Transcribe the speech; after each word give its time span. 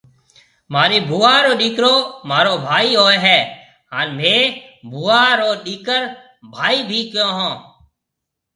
مهارِي 0.71 0.99
ڀوُئا 1.09 1.35
رو 1.45 1.53
ڏِيڪرو 1.61 1.95
مهارو 2.29 2.53
ڀائي 2.67 2.89
هوئيَ 3.01 3.17
هيَ 3.25 3.37
هانَ 3.95 4.07
مهيَ 4.17 4.39
ڀوُئا 4.91 5.23
رو 5.39 5.49
ڏِيڪر 5.65 6.01
ڀائِي 6.55 6.77
ڀِي 6.89 7.01
ڪيون 7.13 7.31
هون۔ 7.37 7.55